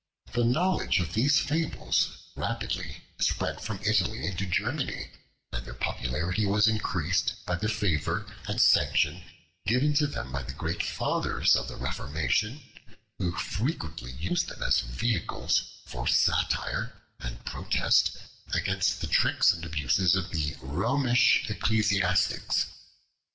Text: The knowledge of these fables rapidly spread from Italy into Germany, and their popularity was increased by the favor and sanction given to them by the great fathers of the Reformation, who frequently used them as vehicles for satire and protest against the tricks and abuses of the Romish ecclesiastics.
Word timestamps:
The 0.33 0.43
knowledge 0.43 0.99
of 0.99 1.13
these 1.13 1.37
fables 1.39 2.31
rapidly 2.35 3.03
spread 3.19 3.61
from 3.61 3.79
Italy 3.85 4.25
into 4.25 4.47
Germany, 4.47 5.11
and 5.51 5.63
their 5.63 5.75
popularity 5.75 6.47
was 6.47 6.67
increased 6.67 7.33
by 7.45 7.53
the 7.53 7.69
favor 7.69 8.25
and 8.47 8.59
sanction 8.59 9.23
given 9.67 9.93
to 9.93 10.07
them 10.07 10.31
by 10.31 10.41
the 10.41 10.55
great 10.57 10.81
fathers 10.81 11.55
of 11.55 11.67
the 11.67 11.75
Reformation, 11.75 12.63
who 13.19 13.31
frequently 13.33 14.13
used 14.13 14.47
them 14.47 14.63
as 14.63 14.79
vehicles 14.79 15.83
for 15.85 16.07
satire 16.07 16.99
and 17.19 17.45
protest 17.45 18.17
against 18.55 19.01
the 19.01 19.07
tricks 19.07 19.53
and 19.53 19.63
abuses 19.63 20.15
of 20.15 20.31
the 20.31 20.55
Romish 20.63 21.47
ecclesiastics. 21.47 22.65